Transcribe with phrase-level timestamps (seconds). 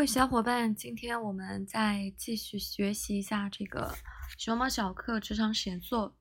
[0.00, 3.94] 各位小伙伴，今天我们再继续学习一下这个
[4.38, 6.16] 熊猫小课职场写作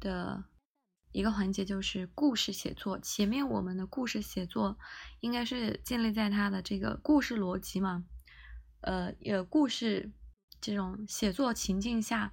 [0.00, 0.42] 的
[1.12, 2.98] 一个环节，就是故事写作。
[2.98, 4.76] 前面我们的故事写作
[5.20, 8.04] 应该是建立在它的这个故事逻辑嘛，
[8.80, 10.10] 呃，有故事
[10.60, 12.32] 这种写作情境下，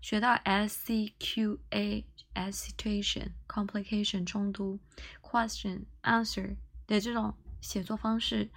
[0.00, 4.80] 学到 S C Q A S situation complication 冲突
[5.20, 8.50] question answer 的这种写作方式。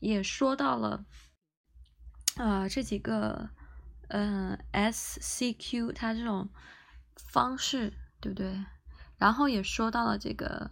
[0.00, 1.04] 也说到了，
[2.36, 3.50] 呃，这几个，
[4.08, 6.50] 呃，S C Q 它这种
[7.16, 8.64] 方式，对不对？
[9.16, 10.70] 然后也说到了这个，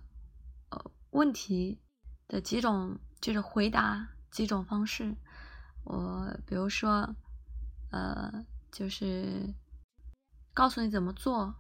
[0.71, 1.81] 呃，问题
[2.29, 5.17] 的几种，就是回答几种方式。
[5.85, 7.15] 我比如说，
[7.91, 9.55] 呃，就是
[10.53, 11.55] 告诉你怎么做，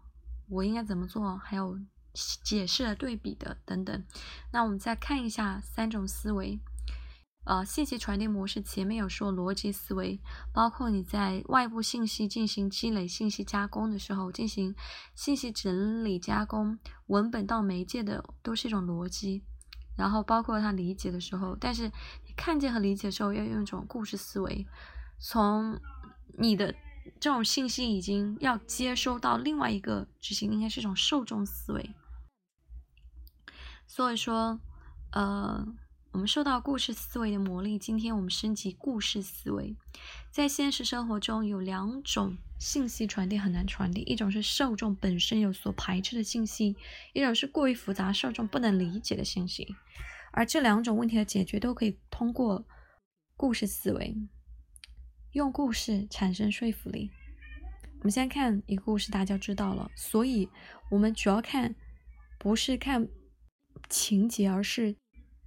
[0.48, 1.78] 我应该怎么做，还有
[2.12, 4.04] 解释的、对比的等等。
[4.52, 6.60] 那我们再看一下三种思维。
[7.44, 10.20] 呃，信息传递模式前面有说逻辑思维，
[10.52, 14.72] 包括你在外部信息进行积累、信息加工的时候，进行
[15.16, 19.42] 信息整理加工，文本到媒介的都是一种逻辑。
[19.96, 21.88] 然后包括他理解的时候，但是
[22.26, 24.64] 你看见和理解的时候要用一种故事思维，
[25.18, 25.80] 从
[26.38, 26.72] 你的
[27.18, 31.94] 这种信息已经要接收到另外一个执行，应该是一种受众思维。
[33.88, 34.60] 所以说，
[35.10, 35.66] 呃。
[36.12, 37.78] 我们受到故事思维的魔力。
[37.78, 39.74] 今天我们升级故事思维。
[40.30, 46.76] 在现实生活中，有两种信息传递很难传递：一种是受众本身有所排斥的信息，
[47.14, 49.74] 一种是过于复杂、受众不能理解的信息。
[50.32, 52.62] 而这两种问题的解决，都可以通过
[53.34, 54.14] 故事思维，
[55.32, 57.10] 用故事产生说服力。
[58.00, 59.90] 我们先看一个故事，大家知道了。
[59.96, 60.46] 所以，
[60.90, 61.74] 我们主要看
[62.38, 63.08] 不是看
[63.88, 64.94] 情节，而是。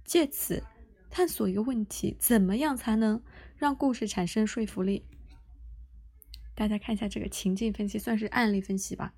[0.06, 0.62] 借此
[1.10, 3.20] 探索一个问题：怎么样才能
[3.56, 5.04] 让故事产生说服力？
[6.54, 9.12] 大家看一下这个情境分析，算是案例分析吧。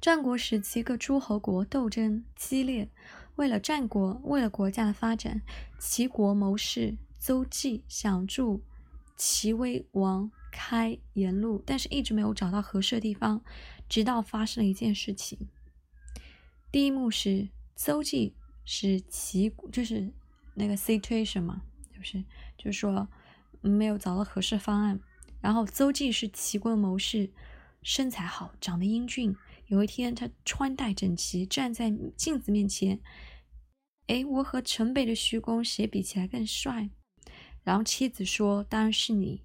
[0.00, 2.90] 战国时期，各诸侯国斗争激烈，
[3.36, 5.40] 为了战国，为了国家的发展，
[5.78, 8.62] 齐国谋士邹忌想助
[9.16, 13.42] 齐威王开言路，但是一直没有找到合适的地方，
[13.88, 15.48] 直到发生了一件事情。
[16.70, 18.36] 第一幕是邹忌。
[18.66, 20.12] 是齐就是
[20.54, 21.62] 那个 situation 嘛，
[21.92, 22.22] 是不是？
[22.58, 23.08] 就是说
[23.62, 25.00] 没有找到合适方案。
[25.40, 27.30] 然后邹忌是齐国的谋士，
[27.82, 29.34] 身材好，长得英俊。
[29.68, 33.00] 有一天，他穿戴整齐，站在镜子面前。
[34.08, 36.90] 哎，我和城北的徐公谁比起来更帅？
[37.64, 39.42] 然后妻子说：“当然是你。”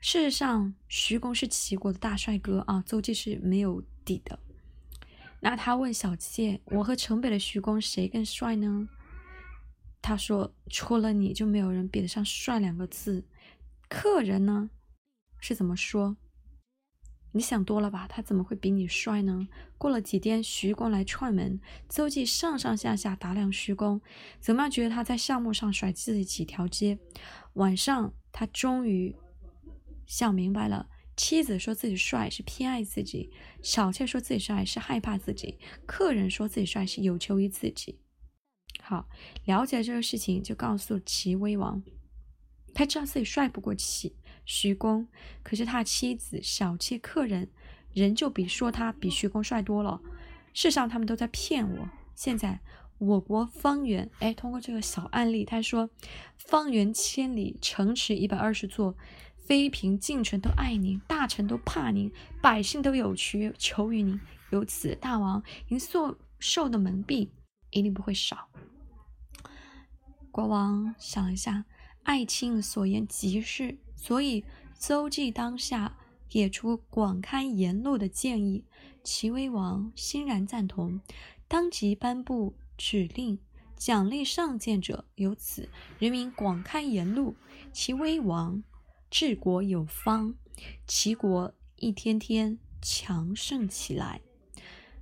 [0.00, 4.38] 事实上，徐公是齐国的大帅哥啊，邹忌是没有底的。
[5.40, 8.88] 那他问小妾：“我和城北的徐公谁更帅呢？”
[10.02, 13.26] 他说：“除了你就没有人比得上帅两个字。”
[13.88, 14.70] 客人呢
[15.40, 16.16] 是怎么说？
[17.32, 18.06] 你想多了吧？
[18.08, 19.46] 他怎么会比你帅呢？
[19.76, 24.00] 过了几天，徐公来串门，邹忌上上下下打量徐公，
[24.40, 26.98] 怎么样觉得他在项目上甩自己几条街？
[27.52, 29.14] 晚上，他终于
[30.06, 30.88] 想明白了。
[31.14, 33.30] 妻子说自己帅是偏爱自己，
[33.66, 37.98] 小妾说自己帅是害怕自己，客人说自己帅是有求于自己。
[38.80, 39.08] 好，
[39.44, 41.82] 了解这个事情，就告诉齐威王，
[42.72, 45.08] 他知道自己帅不过齐徐公，
[45.42, 47.50] 可是他妻子、小妾、客人
[47.92, 50.00] 仍旧比说他比徐公帅多了。
[50.54, 51.90] 事实上，他们都在骗我。
[52.14, 52.60] 现在
[52.98, 55.90] 我国方圆，哎，通过这个小案例，他说
[56.36, 58.96] 方圆千里，城池一百二十座。
[59.46, 62.10] 妃嫔近臣都爱您，大臣都怕您，
[62.42, 64.20] 百姓都有求求于您。
[64.50, 67.28] 由此，大王您所受的蒙蔽
[67.70, 68.48] 一定不会少。
[70.32, 71.64] 国王想了一下，
[72.02, 75.96] 爱卿所言极是，所以邹忌当下
[76.28, 78.64] 给出广开言路的建议。
[79.04, 81.00] 齐威王欣然赞同，
[81.46, 83.38] 当即颁布指令，
[83.76, 85.04] 奖励上谏者。
[85.14, 85.68] 由此，
[86.00, 87.36] 人民广开言路。
[87.72, 88.64] 齐威王。
[89.18, 90.34] 治国有方，
[90.86, 94.20] 齐国一天天强盛起来。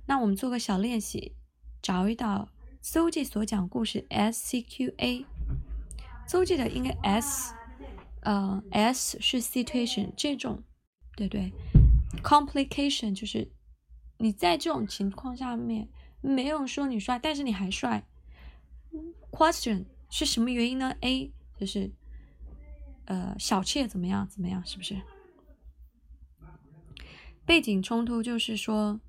[0.05, 1.35] 那我们做个小练习，
[1.81, 2.47] 找一道
[2.81, 5.25] 邹忌所讲故事 S C Q A。
[6.25, 7.53] 邹忌的应该 S，
[8.21, 10.63] 呃 S 是 situation 这种，
[11.17, 11.51] 对对
[12.23, 13.51] ，complication 就是
[14.19, 15.89] 你在这种情况下面
[16.21, 18.07] 没有说你帅，但是你还帅。
[19.29, 21.91] Question 是什么原因呢？A 就是。
[23.05, 24.27] 呃，小妾怎么样？
[24.27, 24.65] 怎么样？
[24.65, 25.01] 是不是？
[27.45, 28.99] 背景冲突就是说，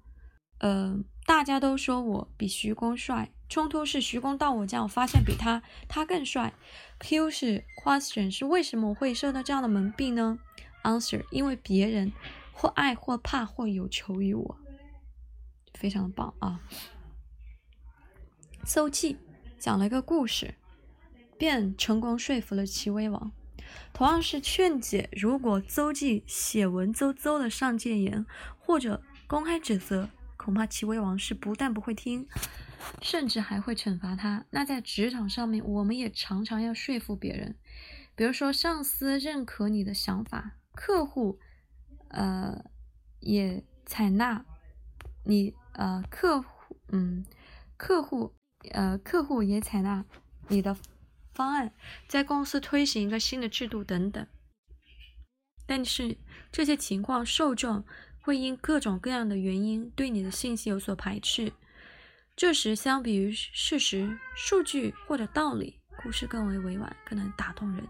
[0.58, 6.52] 呃，大家都说我比徐公帅，冲突是徐公到我家，我发现比他他更帅。
[6.98, 10.38] Q 是 question 是为什么我会受到这样的蒙蔽呢
[10.82, 12.12] ？Answer 因为别人
[12.52, 14.58] 或爱或怕或有求于我，
[15.72, 16.60] 非常的棒啊！
[18.64, 19.16] 邹忌
[19.58, 20.56] 讲了一个故事，
[21.38, 23.32] 便成功说服了齐威王。
[23.92, 28.26] 同样是劝解，如果邹忌写文绉绉的上谏言，
[28.58, 32.26] 或者公开指责，恐怕齐威王是不但不会听。
[33.02, 34.44] 甚至还会惩罚他。
[34.50, 37.56] 那在职场上面，我们也常常要说服别人，
[38.14, 41.40] 比如说上司认可你的想法，客户，
[42.08, 42.64] 呃，
[43.18, 44.44] 也采纳
[45.24, 47.24] 你，呃，客户，嗯，
[47.76, 48.32] 客户，
[48.70, 50.04] 呃，客户也采纳
[50.48, 50.76] 你的
[51.36, 51.72] 方案，
[52.08, 54.26] 在公司推行一个新的制度等等。
[55.66, 56.16] 但是
[56.50, 57.84] 这些情况，受众
[58.20, 61.52] 会因各种各样的原因对你的信息有所排斥。
[62.34, 67.86] 这时，相比于事实、数据或者道理，故事更为委婉，更能打动人。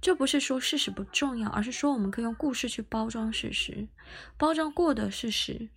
[0.00, 3.88] 这不是说事实不重要，而是说我们可以用故事去包装事实，
[4.36, 5.68] 包装过的事实，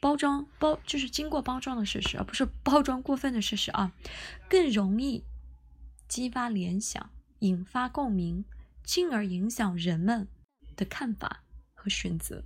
[0.00, 3.92] 包装包就是经过包装的事实，而不是包装过分的事实啊，
[4.48, 5.24] 更容易
[6.08, 7.10] 激发联想，
[7.40, 8.44] 引发共鸣，
[8.82, 10.26] 进而影响人们
[10.74, 11.44] 的看法
[11.74, 12.42] 和选择。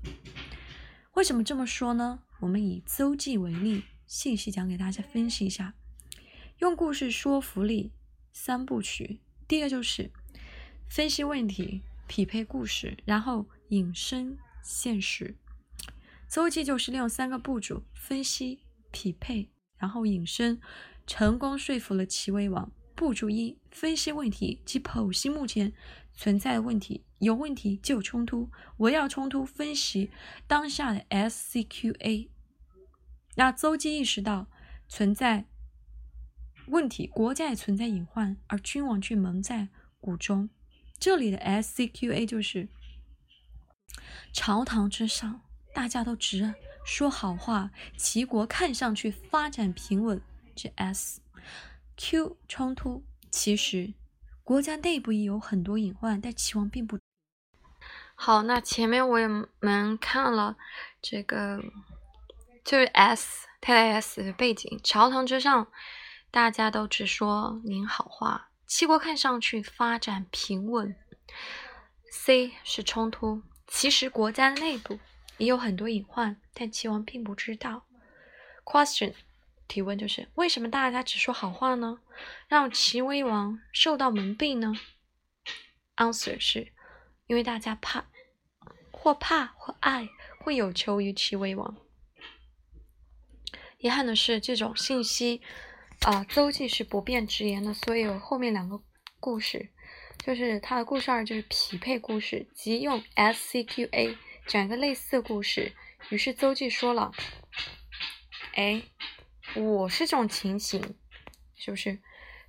[1.14, 2.25] 为什么这么说呢？
[2.41, 3.85] 我们以邹忌为例。
[4.05, 5.73] 细细讲给大家分析一下，
[6.59, 7.93] 用故事说服力
[8.31, 9.20] 三部曲。
[9.49, 10.11] 第一个就是
[10.91, 15.35] 分析问题，匹配故事，然后引申现实。
[16.29, 18.59] 邹忌就是利用三个步骤：分析、
[18.91, 19.49] 匹配，
[19.79, 20.61] 然后引申，
[21.06, 22.70] 成功说服了齐威王。
[23.02, 25.72] 步骤一：分析问题，及剖析目前
[26.14, 30.12] 存在的问题，有问题就有冲突，围绕冲突分析
[30.46, 32.28] 当下的 SCQA。
[33.34, 34.46] 那邹忌意识到
[34.87, 35.46] 存在
[36.69, 39.66] 问题，国家也存在隐患，而君王却蒙在
[40.00, 40.49] 鼓中。
[41.00, 42.69] 这里的 SCQA 就是
[44.32, 45.40] 朝堂之上，
[45.75, 46.54] 大家都只
[46.84, 50.22] 说好话，齐国看上去发展平稳。
[50.54, 51.20] 这 S
[51.97, 53.94] Q 冲突，其实
[54.43, 56.99] 国家内部也有很多隐患，但齐王并不
[58.15, 58.43] 好。
[58.43, 59.19] 那前面我
[59.61, 60.56] 们看了
[61.00, 61.62] 这个。
[62.65, 65.67] 就是 S 太太 S 的背景，朝堂之上，
[66.31, 68.50] 大家都只说您好话。
[68.69, 70.95] 齐国看上去发展平稳。
[72.12, 75.00] C 是冲突，其实国家内部
[75.38, 77.85] 也有很多隐患，但齐王并不知道。
[78.65, 79.15] Question
[79.73, 81.99] 提问就是为什么大家只说好话呢？
[82.47, 84.75] 让齐威王受到蒙蔽呢
[85.97, 86.75] ？Answer 是
[87.27, 88.05] 因为大家怕，
[88.91, 90.11] 或怕或爱，
[90.41, 91.75] 会有求于齐威王。
[93.79, 95.41] 遗憾的是，这种信息，
[96.01, 98.79] 啊，邹忌是不便直言的，所以有后面两个
[99.19, 99.71] 故事，
[100.19, 105.73] 就是他的故事二就是匹配故事，即用 SCQA 讲一个类似的故事。
[106.11, 107.11] 于是邹忌说了
[108.55, 108.83] ：“哎，
[109.54, 110.94] 我是这种情形，
[111.54, 111.99] 是不是？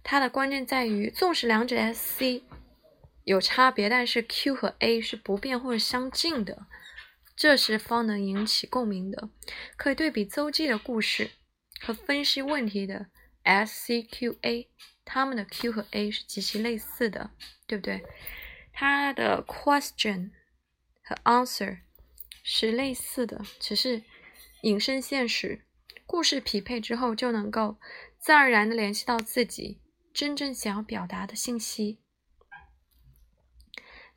[0.03, 2.43] 它的关键在于，纵使两者 SC
[3.23, 6.67] 有差别，但是 Q 和 A 是不变或者相近的。”
[7.35, 9.29] 这时方能引起共鸣的，
[9.75, 11.31] 可以对比邹忌的故事
[11.81, 13.07] 和分析问题的
[13.43, 14.67] SCQA，
[15.03, 17.31] 他们的 Q 和 A 是极其类似的，
[17.65, 18.03] 对不对？
[18.71, 20.29] 它的 question
[21.03, 21.79] 和 answer
[22.43, 24.03] 是类似的，只是
[24.61, 25.65] 引申现实，
[26.05, 27.77] 故事匹配之后就能够
[28.19, 29.79] 自然而然的联系到自己
[30.13, 31.99] 真正想要表达的信息。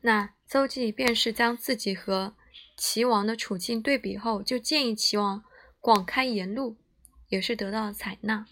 [0.01, 2.35] 那邹忌便是将自己和
[2.77, 5.43] 齐王的处境对比后，就建议齐王
[5.79, 6.77] 广开言路，
[7.29, 8.45] 也是得到了采纳。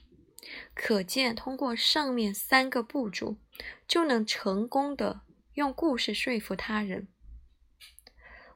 [0.74, 3.38] 可见，通过上面三个步骤，
[3.88, 5.22] 就能成功的
[5.54, 7.08] 用故事说服他人。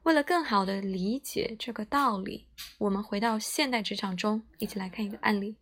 [0.04, 2.48] 为了更好的理解这个道理，
[2.80, 5.58] 我们回到现代职场中，一起来看一个案例，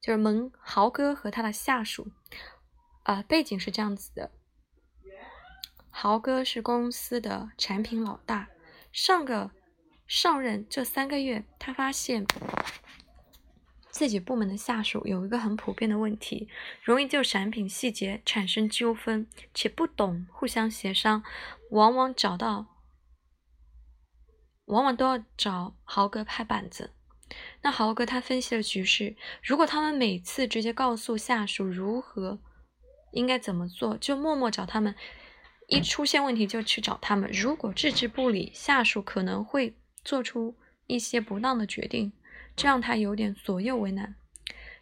[0.00, 2.10] 就是蒙豪哥和他的下属。
[3.04, 4.30] 啊，背景是这样子的。
[5.88, 8.50] 豪哥是公司的产品老大，
[8.92, 9.50] 上个
[10.06, 12.26] 上任这三个月，他发现
[13.98, 16.48] 自己部门的下属有一个很普遍的问题，
[16.84, 21.24] 容易就产品细节产生纠纷，且不懂互相协商，
[21.72, 22.66] 往往找到，
[24.66, 26.92] 往往都要找豪哥拍板子。
[27.62, 32.38] 那豪哥他分析了局势，如果他们每次直接告诉下属如何
[33.10, 34.94] 应该怎么做，就默默找他们。
[35.66, 39.74] 一出现问题就去找他们，如果置之不理，下属可能会
[40.04, 42.12] 做出一些不当的决定，
[42.58, 44.16] 这让他有点左右为难。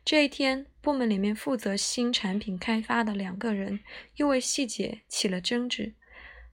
[0.03, 3.81] 这一天，部门里面负责新产品开发的两个人
[4.15, 5.95] 又为细节起了争执，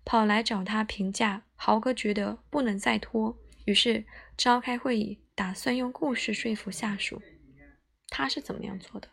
[0.03, 1.43] 跑来找他评价。
[1.55, 7.21] 豪哥觉得不能再拖，于是召开会议，打算用故事说服下属。
[8.09, 9.07] 他是怎么样做的？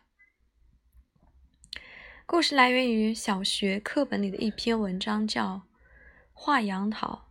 [2.25, 5.55] 故事来源于小学课本里的一篇文章，叫
[6.33, 7.29] 《画杨桃》，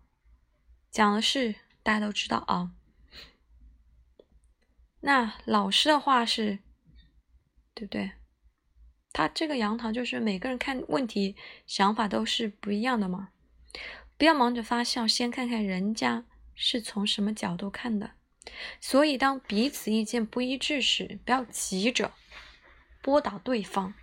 [0.91, 2.73] 讲的是大家都知道啊。
[5.01, 6.59] 那老师的话是，
[7.75, 8.13] 对不对？
[9.13, 11.35] 他这个杨桃就是每个人看问题
[11.67, 13.31] 想法都是不一样的嘛。
[14.17, 18.13] 不要忙着发笑，先看看人家是从什么角度看的。
[18.81, 22.13] 所以，当彼此意见不一致时，不要急着
[23.03, 23.95] 拨打对方。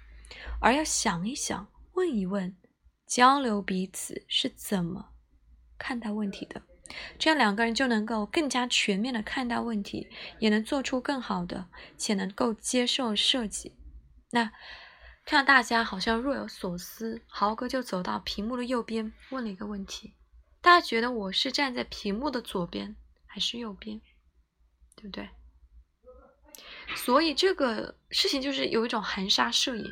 [0.60, 2.58] 而要想一想，问一问，
[3.06, 5.12] 交流彼此是怎么
[5.78, 6.64] 看待问题的，
[7.20, 10.08] 这样两个人就能够更加全面的看待问题，
[10.40, 11.68] 也能做出更好的
[11.98, 13.76] 且能够接受设计。
[14.32, 14.52] 那
[15.26, 20.14] 看到大家好像若有所思，豪哥就走到屏幕的右边，问了一个问题：
[20.62, 24.00] 大家觉得我是站在屏幕的左边还是右边？
[24.96, 25.30] 对不对？
[26.96, 29.86] 所以这个事情就是有一种含沙射影。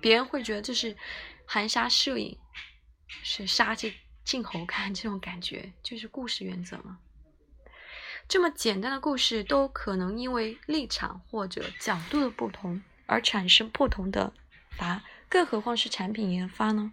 [0.00, 0.96] 别人会觉得这是
[1.44, 2.38] 含沙射影，
[3.08, 3.92] 是杀进
[4.28, 6.98] 镜头看这种感觉，就是故事原则嘛。
[8.28, 14.34] 这么简单的故事都可能因为立场或者角度的不同而产生不同的
[14.76, 16.92] 答，更何况是产品研发呢？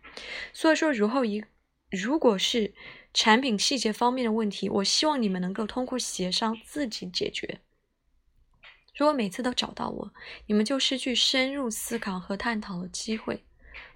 [0.54, 1.44] 所以说，如后一
[1.92, 2.74] 如果是
[3.14, 7.60] 产品细节方面的问题，我希望你们能够通过协商自己解决。
[8.96, 10.14] 如果每次都找到我，
[10.46, 13.44] 你们就失去深入思考和探讨的机会。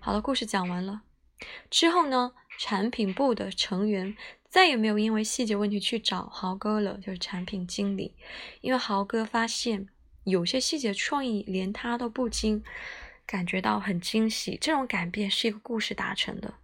[0.02, 1.04] 好了，故事讲完了
[1.70, 4.18] 之后呢，产品部的成员
[4.50, 8.14] 再也没有因为细节问题去找豪哥了，就是产品经理，
[8.60, 9.88] 因为豪哥发现
[10.26, 12.62] 有些细节创意连他都不禁
[13.26, 14.58] 感觉到很惊喜。
[14.60, 16.56] 这种改变是一个故事达成的。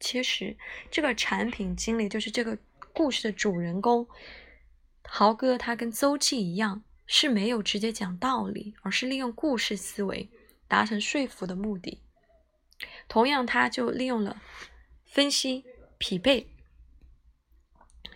[0.00, 0.56] 其实
[0.90, 2.58] 这个产品经理就是这个
[2.92, 4.08] 故事的主人公，
[5.04, 6.82] 豪哥他跟邹忌一样。
[7.08, 10.28] 是没有直接讲道理，而是利用故事思维
[10.66, 12.02] 达成说服的目的。
[13.06, 14.42] 同样，他就利用了
[15.16, 15.64] 分析
[15.96, 16.46] 匹配，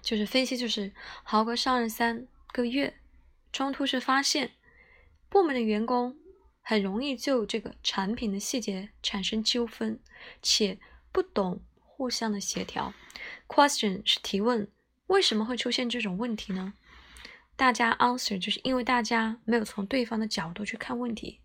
[0.02, 0.92] 就是分析，就是
[1.22, 3.00] 豪哥上任三个月，
[3.54, 4.50] 冲突是发现
[5.30, 6.14] 部门的员工
[6.60, 9.98] 很容易就这个产品的细节产生纠纷，
[10.42, 10.78] 且
[11.10, 12.92] 不懂互相的协调。
[13.48, 14.70] Question 是提问，
[15.06, 16.74] 为什么会出现这种问题呢？
[17.56, 21.40] 大家 answer 就是因为大家没有从对方的角度去看问题。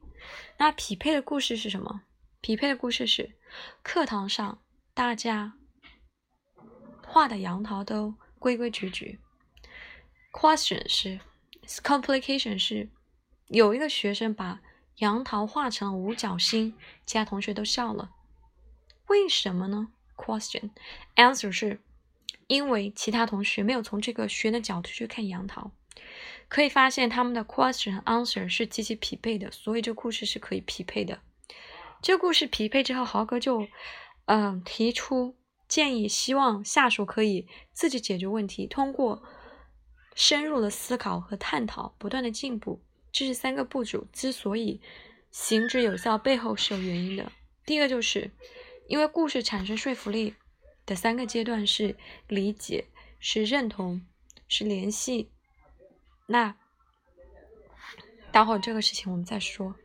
[0.58, 2.02] 那匹配的故事是什么？
[2.42, 3.38] 匹配的故事是
[3.82, 4.62] 课堂上
[4.96, 5.52] 大家
[7.06, 9.20] 画的杨桃都规规矩矩。
[10.32, 11.20] Question 是
[11.84, 12.88] complication 是
[13.48, 14.62] 有一个学生把
[15.00, 16.74] 杨桃画成了五角星，
[17.06, 18.12] 其他同学都笑了。
[19.08, 20.70] 为什么呢？Question
[21.18, 21.82] answer 是
[22.48, 25.72] 因为其他同学没有从这个学的角度去看杨桃。
[26.48, 31.20] 可以发现他们的 question 和 answer 是极其匹配的，所以这个故事是可以匹配的。
[32.02, 33.68] 这个故事匹配之后，豪哥就
[34.26, 35.36] 嗯提出
[35.68, 39.24] 建议，希望下属可以自己解决问题，通过
[40.14, 42.82] 深入的思考和探讨，不断的进步。
[43.12, 44.82] 这是三个步骤之所以
[45.32, 47.32] 行之有效背后是有原因的。
[47.66, 48.32] 第一个就是
[48.88, 50.36] 因为故事产生说服力
[50.86, 51.96] 的三个阶段是
[52.28, 52.86] 理解、
[53.20, 54.06] 是认同、
[54.48, 55.32] 是联系。
[56.28, 56.56] 那
[58.32, 59.76] 待会儿这个事情我们再说。